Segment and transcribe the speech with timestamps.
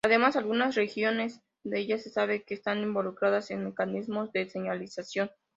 [0.03, 5.29] Además algunas regiones de ella se sabe que están involucradas en mecanismos de señalización.